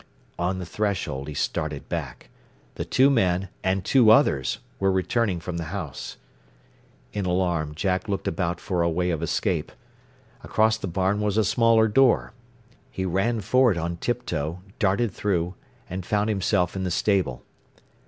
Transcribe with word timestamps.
On 0.39 0.57
the 0.57 0.65
threshold 0.65 1.27
he 1.27 1.35
started 1.35 1.87
back. 1.87 2.29
The 2.73 2.85
two 2.85 3.11
men, 3.11 3.49
and 3.63 3.85
two 3.85 4.09
others, 4.09 4.57
were 4.79 4.91
returning 4.91 5.39
from 5.39 5.57
the 5.57 5.65
house. 5.65 6.17
In 7.13 7.27
alarm 7.27 7.75
Jack 7.75 8.09
looked 8.09 8.27
about 8.27 8.59
for 8.59 8.81
a 8.81 8.89
way 8.89 9.11
of 9.11 9.21
escape. 9.21 9.71
Across 10.43 10.77
the 10.79 10.87
barn 10.87 11.21
was 11.21 11.37
a 11.37 11.43
smaller 11.45 11.87
door. 11.87 12.33
He 12.89 13.05
ran 13.05 13.41
for 13.41 13.71
it 13.71 13.77
on 13.77 13.97
tiptoe, 13.97 14.63
darted 14.79 15.11
through, 15.11 15.53
and 15.87 16.03
found 16.03 16.29
himself 16.29 16.75
in 16.75 16.83
the 16.83 16.89
stable. 16.89 17.43